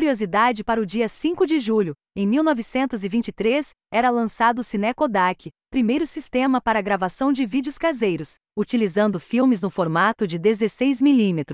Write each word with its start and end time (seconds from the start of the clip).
curiosidade 0.00 0.64
para 0.64 0.80
o 0.80 0.86
dia 0.86 1.06
5 1.06 1.46
de 1.46 1.60
julho, 1.60 1.94
em 2.16 2.26
1923, 2.26 3.68
era 3.92 4.08
lançado 4.08 4.60
o 4.60 4.62
Cinekodak, 4.62 5.50
primeiro 5.68 6.06
sistema 6.06 6.58
para 6.58 6.80
gravação 6.80 7.30
de 7.30 7.44
vídeos 7.44 7.76
caseiros, 7.76 8.36
utilizando 8.56 9.20
filmes 9.20 9.60
no 9.60 9.68
formato 9.68 10.26
de 10.26 10.38
16 10.38 11.02
mm. 11.02 11.44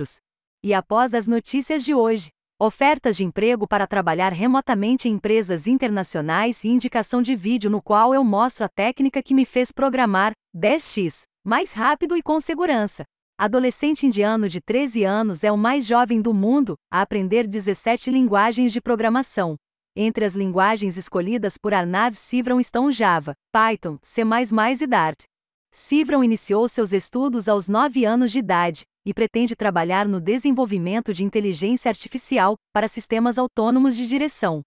E 0.62 0.72
após 0.72 1.12
as 1.12 1.26
notícias 1.26 1.84
de 1.84 1.92
hoje, 1.92 2.28
ofertas 2.56 3.16
de 3.16 3.24
emprego 3.24 3.66
para 3.66 3.84
trabalhar 3.84 4.32
remotamente 4.32 5.08
em 5.08 5.14
empresas 5.14 5.66
internacionais 5.66 6.62
e 6.62 6.68
indicação 6.68 7.20
de 7.20 7.34
vídeo 7.34 7.68
no 7.68 7.82
qual 7.82 8.14
eu 8.14 8.22
mostro 8.22 8.64
a 8.64 8.68
técnica 8.68 9.24
que 9.24 9.34
me 9.34 9.44
fez 9.44 9.72
programar 9.72 10.30
10x 10.56 11.22
mais 11.44 11.72
rápido 11.72 12.16
e 12.16 12.22
com 12.22 12.40
segurança. 12.40 13.02
Adolescente 13.38 14.06
indiano 14.06 14.48
de 14.48 14.62
13 14.62 15.04
anos 15.04 15.44
é 15.44 15.52
o 15.52 15.58
mais 15.58 15.84
jovem 15.84 16.22
do 16.22 16.32
mundo 16.32 16.74
a 16.90 17.02
aprender 17.02 17.46
17 17.46 18.10
linguagens 18.10 18.72
de 18.72 18.80
programação. 18.80 19.56
Entre 19.94 20.24
as 20.24 20.34
linguagens 20.34 20.96
escolhidas 20.96 21.58
por 21.58 21.74
Arnav 21.74 22.16
Sivram 22.16 22.58
estão 22.58 22.90
Java, 22.90 23.34
Python, 23.52 23.98
C++ 24.02 24.22
e 24.22 24.86
Dart. 24.86 25.24
Sivram 25.70 26.24
iniciou 26.24 26.66
seus 26.66 26.94
estudos 26.94 27.46
aos 27.46 27.68
9 27.68 28.06
anos 28.06 28.32
de 28.32 28.38
idade 28.38 28.86
e 29.04 29.12
pretende 29.12 29.54
trabalhar 29.54 30.08
no 30.08 30.18
desenvolvimento 30.18 31.12
de 31.12 31.22
inteligência 31.22 31.90
artificial 31.90 32.56
para 32.72 32.88
sistemas 32.88 33.36
autônomos 33.36 33.94
de 33.94 34.08
direção. 34.08 34.62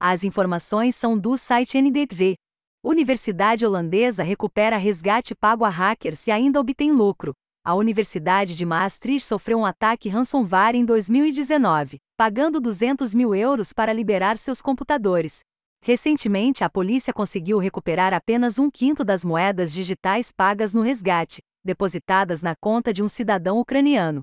As 0.00 0.24
informações 0.24 0.96
são 0.96 1.18
do 1.18 1.36
site 1.36 1.76
NDV. 1.76 2.36
Universidade 2.82 3.66
holandesa 3.66 4.22
recupera 4.22 4.78
resgate 4.78 5.34
pago 5.34 5.66
a 5.66 5.68
hackers 5.68 6.26
e 6.26 6.30
ainda 6.30 6.58
obtém 6.58 6.90
lucro 6.90 7.34
a 7.66 7.74
Universidade 7.74 8.54
de 8.54 8.64
Maastricht 8.64 9.26
sofreu 9.26 9.58
um 9.58 9.66
ataque 9.66 10.08
ransomware 10.08 10.76
em 10.76 10.84
2019, 10.84 11.98
pagando 12.16 12.60
200 12.60 13.12
mil 13.12 13.34
euros 13.34 13.72
para 13.72 13.92
liberar 13.92 14.38
seus 14.38 14.62
computadores. 14.62 15.40
Recentemente, 15.82 16.62
a 16.62 16.70
polícia 16.70 17.12
conseguiu 17.12 17.58
recuperar 17.58 18.14
apenas 18.14 18.56
um 18.60 18.70
quinto 18.70 19.04
das 19.04 19.24
moedas 19.24 19.72
digitais 19.72 20.30
pagas 20.30 20.72
no 20.72 20.80
resgate, 20.80 21.40
depositadas 21.64 22.40
na 22.40 22.54
conta 22.54 22.92
de 22.92 23.02
um 23.02 23.08
cidadão 23.08 23.58
ucraniano. 23.58 24.20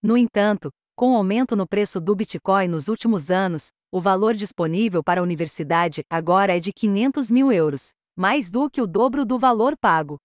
No 0.00 0.16
entanto, 0.16 0.70
com 0.94 1.14
o 1.14 1.16
aumento 1.16 1.56
no 1.56 1.66
preço 1.66 2.00
do 2.00 2.14
Bitcoin 2.14 2.68
nos 2.68 2.86
últimos 2.86 3.28
anos, 3.28 3.72
o 3.90 4.00
valor 4.00 4.34
disponível 4.34 5.02
para 5.02 5.20
a 5.20 5.24
universidade 5.24 6.04
agora 6.08 6.56
é 6.56 6.60
de 6.60 6.72
500 6.72 7.28
mil 7.28 7.50
euros, 7.50 7.88
mais 8.16 8.48
do 8.48 8.70
que 8.70 8.80
o 8.80 8.86
dobro 8.86 9.26
do 9.26 9.36
valor 9.36 9.76
pago. 9.76 10.16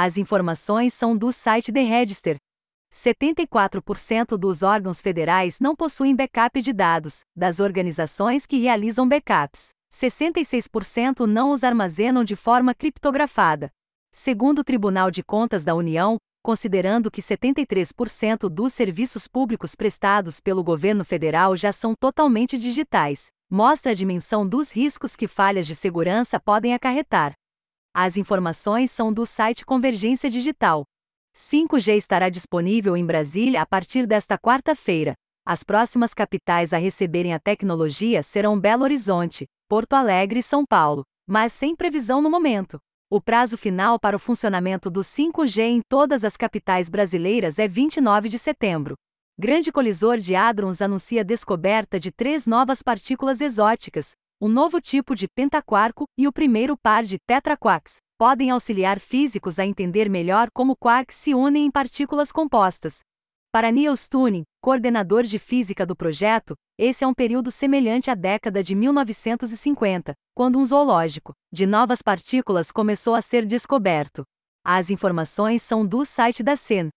As 0.00 0.16
informações 0.16 0.94
são 0.94 1.16
do 1.16 1.32
site 1.32 1.72
The 1.72 1.82
Register. 1.82 2.36
74% 2.94 4.36
dos 4.36 4.62
órgãos 4.62 5.00
federais 5.00 5.58
não 5.58 5.74
possuem 5.74 6.14
backup 6.14 6.62
de 6.62 6.72
dados, 6.72 7.18
das 7.34 7.58
organizações 7.58 8.46
que 8.46 8.60
realizam 8.60 9.08
backups. 9.08 9.70
66% 9.92 11.26
não 11.26 11.50
os 11.50 11.64
armazenam 11.64 12.22
de 12.22 12.36
forma 12.36 12.72
criptografada. 12.74 13.70
Segundo 14.14 14.60
o 14.60 14.64
Tribunal 14.64 15.10
de 15.10 15.24
Contas 15.24 15.64
da 15.64 15.74
União, 15.74 16.16
considerando 16.44 17.10
que 17.10 17.20
73% 17.20 18.48
dos 18.48 18.72
serviços 18.72 19.26
públicos 19.26 19.74
prestados 19.74 20.38
pelo 20.38 20.62
governo 20.62 21.04
federal 21.04 21.56
já 21.56 21.72
são 21.72 21.92
totalmente 21.98 22.56
digitais, 22.56 23.26
mostra 23.50 23.90
a 23.90 23.96
dimensão 23.96 24.48
dos 24.48 24.70
riscos 24.70 25.16
que 25.16 25.26
falhas 25.26 25.66
de 25.66 25.74
segurança 25.74 26.38
podem 26.38 26.72
acarretar. 26.72 27.32
As 28.00 28.16
informações 28.16 28.92
são 28.92 29.12
do 29.12 29.26
site 29.26 29.66
Convergência 29.66 30.30
Digital. 30.30 30.84
5G 31.36 31.96
estará 31.96 32.28
disponível 32.28 32.96
em 32.96 33.04
Brasília 33.04 33.60
a 33.60 33.66
partir 33.66 34.06
desta 34.06 34.38
quarta-feira. 34.38 35.14
As 35.44 35.64
próximas 35.64 36.14
capitais 36.14 36.72
a 36.72 36.78
receberem 36.78 37.34
a 37.34 37.40
tecnologia 37.40 38.22
serão 38.22 38.56
Belo 38.56 38.84
Horizonte, 38.84 39.48
Porto 39.68 39.94
Alegre 39.94 40.38
e 40.38 40.42
São 40.44 40.64
Paulo, 40.64 41.02
mas 41.26 41.52
sem 41.52 41.74
previsão 41.74 42.22
no 42.22 42.30
momento. 42.30 42.78
O 43.10 43.20
prazo 43.20 43.58
final 43.58 43.98
para 43.98 44.14
o 44.14 44.20
funcionamento 44.20 44.88
do 44.88 45.00
5G 45.00 45.62
em 45.62 45.80
todas 45.88 46.22
as 46.22 46.36
capitais 46.36 46.88
brasileiras 46.88 47.58
é 47.58 47.66
29 47.66 48.28
de 48.28 48.38
setembro. 48.38 48.94
Grande 49.36 49.72
colisor 49.72 50.18
de 50.18 50.36
hadrons 50.36 50.80
anuncia 50.80 51.24
descoberta 51.24 51.98
de 51.98 52.12
três 52.12 52.46
novas 52.46 52.80
partículas 52.80 53.40
exóticas, 53.40 54.12
um 54.40 54.48
novo 54.48 54.80
tipo 54.80 55.16
de 55.16 55.26
pentaquarco 55.26 56.04
e 56.16 56.28
o 56.28 56.32
primeiro 56.32 56.76
par 56.76 57.02
de 57.02 57.18
tetraquarks 57.18 57.96
podem 58.16 58.50
auxiliar 58.50 59.00
físicos 59.00 59.58
a 59.58 59.66
entender 59.66 60.08
melhor 60.08 60.48
como 60.52 60.76
quarks 60.76 61.16
se 61.16 61.34
unem 61.34 61.66
em 61.66 61.70
partículas 61.70 62.30
compostas. 62.30 63.00
Para 63.52 63.72
Niels 63.72 64.08
Tuning, 64.08 64.44
coordenador 64.62 65.24
de 65.24 65.38
física 65.38 65.84
do 65.84 65.96
projeto, 65.96 66.54
esse 66.78 67.02
é 67.02 67.06
um 67.06 67.14
período 67.14 67.50
semelhante 67.50 68.10
à 68.10 68.14
década 68.14 68.62
de 68.62 68.74
1950, 68.74 70.14
quando 70.36 70.58
um 70.58 70.64
zoológico 70.64 71.32
de 71.52 71.66
novas 71.66 72.00
partículas 72.00 72.70
começou 72.70 73.16
a 73.16 73.22
ser 73.22 73.44
descoberto. 73.44 74.22
As 74.64 74.90
informações 74.90 75.62
são 75.62 75.84
do 75.84 76.04
site 76.04 76.42
da 76.44 76.54
CEN. 76.54 76.90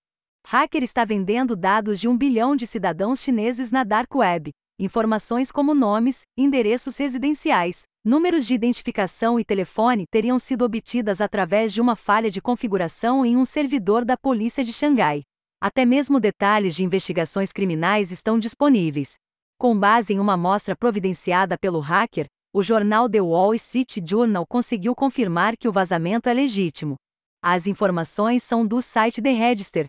Hacker 0.46 0.84
está 0.84 1.06
vendendo 1.06 1.56
dados 1.56 2.00
de 2.00 2.08
um 2.08 2.16
bilhão 2.16 2.56
de 2.56 2.68
cidadãos 2.68 3.22
chineses 3.22 3.72
na 3.72 3.84
Dark 3.84 4.14
Web 4.14 4.52
informações 4.82 5.52
como 5.52 5.76
nomes, 5.76 6.22
endereços 6.36 6.98
residenciais, 6.98 7.84
números 8.04 8.48
de 8.48 8.56
identificação 8.56 9.40
e 9.40 9.46
telefone 9.46 10.06
teriam 10.10 10.40
sido 10.40 10.66
obtidas 10.66 11.22
através 11.22 11.72
de 11.72 11.80
uma 11.80 11.96
falha 11.96 12.32
de 12.32 12.42
configuração 12.42 13.24
em 13.24 13.38
um 13.38 13.46
servidor 13.46 14.04
da 14.04 14.18
polícia 14.18 14.64
de 14.64 14.74
Xangai. 14.74 15.22
Até 15.62 15.86
mesmo 15.86 16.20
detalhes 16.20 16.76
de 16.76 16.84
investigações 16.84 17.52
criminais 17.52 18.12
estão 18.12 18.40
disponíveis. 18.40 19.14
Com 19.60 19.78
base 19.78 20.14
em 20.14 20.20
uma 20.20 20.34
amostra 20.34 20.76
providenciada 20.76 21.56
pelo 21.60 21.80
hacker, 21.80 22.26
o 22.52 22.64
jornal 22.64 23.08
The 23.08 23.22
Wall 23.22 23.54
Street 23.54 24.00
Journal 24.04 24.48
conseguiu 24.48 24.96
confirmar 24.96 25.56
que 25.56 25.68
o 25.68 25.72
vazamento 25.72 26.28
é 26.28 26.34
legítimo. 26.34 26.96
As 27.40 27.68
informações 27.68 28.42
são 28.42 28.66
do 28.66 28.82
site 28.82 29.22
The 29.22 29.32
Register, 29.32 29.86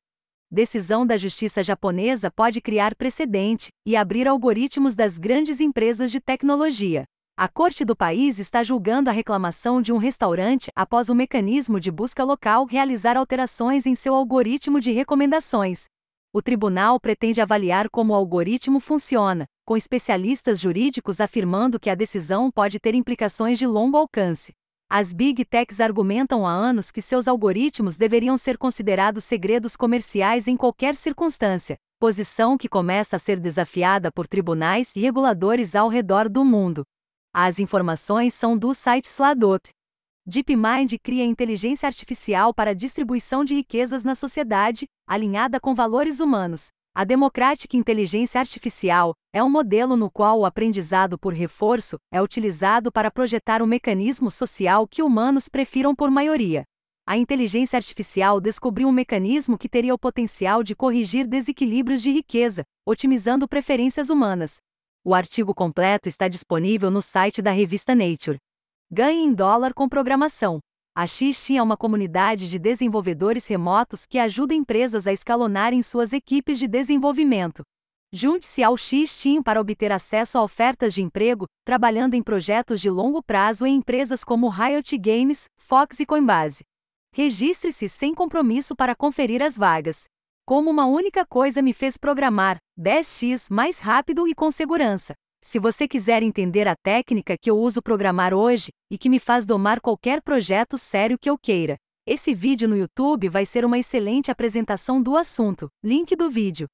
decisão 0.53 1.07
da 1.07 1.17
justiça 1.17 1.65
japonesa 1.65 2.31
pode 2.31 2.61
criar 2.61 2.95
precedente 2.95 3.71
e 3.87 3.97
abrir 3.97 4.29
algoritmos 4.29 4.95
das 4.95 5.17
grandes 5.17 5.63
empresas 5.63 6.11
de 6.11 6.21
tecnologia. 6.21 7.05
A 7.35 7.49
corte 7.49 7.87
do 7.87 7.97
país 7.97 8.39
está 8.39 8.63
julgando 8.63 9.09
a 9.09 9.13
reclamação 9.15 9.81
de 9.81 9.95
um 9.95 9.97
restaurante 9.97 10.71
após 10.77 11.09
o 11.09 11.15
mecanismo 11.15 11.81
de 11.81 11.91
busca 11.91 12.23
local 12.23 12.67
realizar 12.67 13.17
alterações 13.17 13.87
em 13.87 13.95
seu 13.95 14.15
algoritmo 14.15 14.79
de 14.79 14.93
recomendações. 14.93 15.85
O 16.35 16.43
tribunal 16.43 17.01
pretende 17.01 17.41
avaliar 17.41 17.89
como 17.89 18.13
o 18.13 18.17
algoritmo 18.17 18.79
funciona, 18.79 19.47
com 19.65 19.75
especialistas 19.75 20.61
jurídicos 20.61 21.19
afirmando 21.19 21.81
que 21.81 21.89
a 21.89 21.95
decisão 21.95 22.51
pode 22.51 22.79
ter 22.79 22.95
implicações 22.95 23.59
de 23.59 23.67
longo 23.67 23.97
alcance. 23.97 24.53
As 24.95 25.11
Big 25.11 25.43
Techs 25.47 25.81
argumentam 25.81 26.47
há 26.47 26.53
anos 26.53 26.91
que 26.91 27.01
seus 27.01 27.27
algoritmos 27.27 27.97
deveriam 27.97 28.37
ser 28.37 28.59
considerados 28.59 29.25
segredos 29.25 29.75
comerciais 29.75 30.47
em 30.47 30.55
qualquer 30.55 30.95
circunstância, 30.95 31.79
posição 31.99 32.59
que 32.59 32.69
começa 32.69 33.17
a 33.17 33.19
ser 33.19 33.41
desafiada 33.41 34.13
por 34.13 34.27
tribunais 34.29 34.95
e 34.95 35.01
reguladores 35.01 35.75
ao 35.75 35.89
redor 35.89 36.29
do 36.29 36.45
mundo. 36.45 36.85
As 37.33 37.59
informações 37.59 38.35
são 38.35 38.55
do 38.55 38.75
site 38.75 39.07
Sladot. 39.07 39.71
DeepMind 40.27 40.99
cria 41.03 41.25
inteligência 41.25 41.87
artificial 41.87 42.53
para 42.53 42.73
a 42.73 42.75
distribuição 42.75 43.47
de 43.47 43.55
riquezas 43.55 44.05
na 44.05 44.15
sociedade, 44.15 44.85
alinhada 45.07 45.59
com 45.59 45.75
valores 45.75 46.21
humanos. 46.21 46.67
A 46.95 47.05
democrática 47.05 47.75
inteligência 47.75 48.39
artificial 48.39 49.15
é 49.33 49.43
um 49.43 49.49
modelo 49.49 49.97
no 49.97 50.11
qual 50.11 50.41
o 50.41 50.45
aprendizado 50.45 51.19
por 51.19 51.33
reforço 51.33 51.97
é 52.13 52.21
utilizado 52.21 52.93
para 52.93 53.11
projetar 53.11 53.63
um 53.63 53.67
mecanismo 53.67 54.31
social 54.31 54.87
que 54.87 55.03
humanos 55.03 55.49
prefiram 55.49 55.95
por 55.95 56.11
maioria. 56.11 56.65
A 57.07 57.17
inteligência 57.17 57.79
artificial 57.79 58.43
descobriu 58.43 58.89
um 58.89 58.93
mecanismo 58.93 59.57
que 59.57 59.71
teria 59.71 59.95
o 59.95 59.99
potencial 59.99 60.63
de 60.63 60.77
corrigir 60.77 61.27
desequilíbrios 61.27 62.03
de 62.03 62.11
riqueza, 62.11 62.63
otimizando 62.87 63.49
preferências 63.49 64.11
humanas. 64.11 64.57
O 65.03 65.15
artigo 65.15 65.55
completo 65.55 66.11
está 66.11 66.29
disponível 66.29 66.91
no 66.91 67.01
site 67.01 67.41
da 67.41 67.53
revista 67.53 67.95
Nature. 67.95 68.37
Ganhe 68.91 69.25
em 69.25 69.33
dólar 69.33 69.73
com 69.73 69.89
programação. 69.89 70.61
A 70.95 71.07
XT 71.07 71.57
é 71.57 71.63
uma 71.63 71.75
comunidade 71.75 72.51
de 72.51 72.59
desenvolvedores 72.59 73.47
remotos 73.47 74.05
que 74.05 74.19
ajuda 74.19 74.53
empresas 74.53 75.07
a 75.07 75.13
escalonarem 75.13 75.81
suas 75.81 76.13
equipes 76.13 76.59
de 76.59 76.69
desenvolvimento. 76.69 77.63
Junte-se 78.13 78.63
ao 78.63 78.77
X-Team 78.77 79.43
para 79.43 79.59
obter 79.59 79.91
acesso 79.91 80.37
a 80.37 80.43
ofertas 80.43 80.93
de 80.93 81.01
emprego, 81.01 81.47
trabalhando 81.65 82.13
em 82.13 82.23
projetos 82.23 82.79
de 82.79 82.91
longo 82.91 83.23
prazo 83.23 83.65
em 83.65 83.77
empresas 83.77 84.23
como 84.23 84.51
Riot 84.51 84.99
Games, 84.99 85.45
Fox 85.57 85.99
e 85.99 86.05
Coinbase. 86.05 86.63
Registre-se 87.15 87.89
sem 87.89 88.15
compromisso 88.15 88.77
para 88.77 88.95
conferir 88.95 89.43
as 89.43 89.57
vagas. 89.57 89.99
Como 90.45 90.69
uma 90.69 90.85
única 90.85 91.25
coisa 91.25 91.63
me 91.63 91.73
fez 91.73 91.97
programar 91.97 92.59
10x 92.79 93.47
mais 93.51 93.79
rápido 93.79 94.29
e 94.29 94.35
com 94.35 94.51
segurança. 94.51 95.15
Se 95.43 95.59
você 95.59 95.87
quiser 95.87 96.23
entender 96.23 96.67
a 96.67 96.77
técnica 96.77 97.37
que 97.37 97.51
eu 97.51 97.59
uso 97.59 97.83
programar 97.83 98.33
hoje 98.33 98.71
e 98.91 98.97
que 98.97 99.11
me 99.11 99.19
faz 99.19 99.45
domar 99.45 99.81
qualquer 99.81 100.23
projeto 100.23 100.79
sério 100.79 101.19
que 101.19 101.29
eu 101.29 101.37
queira, 101.37 101.77
esse 102.07 102.33
vídeo 102.33 102.69
no 102.69 102.77
YouTube 102.77 103.29
vai 103.29 103.45
ser 103.45 103.65
uma 103.65 103.79
excelente 103.79 104.31
apresentação 104.31 105.03
do 105.03 105.17
assunto. 105.17 105.69
Link 105.85 106.17
do 106.17 106.31
vídeo. 106.31 106.67